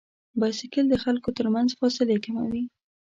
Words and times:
بایسکل 0.39 0.85
د 0.89 0.95
خلکو 1.03 1.29
تر 1.37 1.45
منځ 1.55 1.69
فاصلې 1.79 2.17
کموي. 2.25 2.63